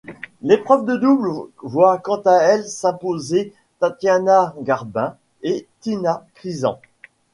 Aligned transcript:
L'épreuve 0.41 0.87
de 0.87 0.95
double 0.95 1.29
voit 1.61 1.99
quant 1.99 2.23
à 2.25 2.39
elle 2.41 2.67
s'imposer 2.67 3.53
Tathiana 3.77 4.55
Garbin 4.59 5.15
et 5.43 5.67
Tina 5.79 6.25
Križan. 6.33 6.79